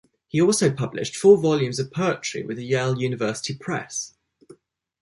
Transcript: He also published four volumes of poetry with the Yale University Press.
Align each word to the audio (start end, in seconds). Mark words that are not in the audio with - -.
He 0.27 0.41
also 0.41 0.71
published 0.73 1.15
four 1.15 1.37
volumes 1.37 1.77
of 1.77 1.91
poetry 1.91 2.41
with 2.41 2.57
the 2.57 2.65
Yale 2.65 2.99
University 2.99 3.53
Press. 3.53 4.15